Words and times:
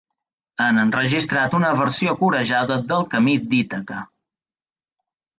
Han 0.63 0.77
enregistrat 0.83 1.57
una 1.57 1.67
versió 1.81 2.15
corejada 2.21 2.77
del 2.91 3.05
"Camí 3.11 3.35
d'Ítaca". 3.51 3.99